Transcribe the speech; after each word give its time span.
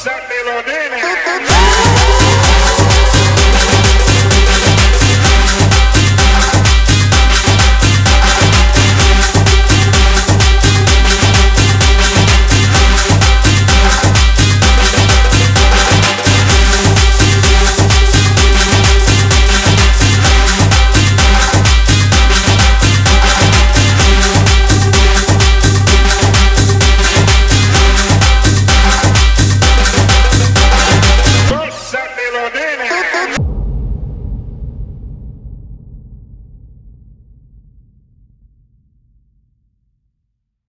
Giuseppe 0.00 0.42
Lodini. 0.46 1.49